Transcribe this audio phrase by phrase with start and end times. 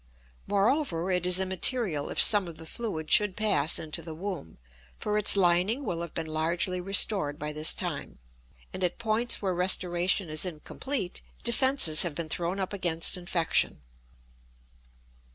[0.47, 4.57] Moreover, it is immaterial if some of the fluid should pass into the womb,
[4.97, 8.17] for its lining will have been largely restored by this time,
[8.73, 13.83] and at points where restoration is incomplete defenses have been thrown up against infection.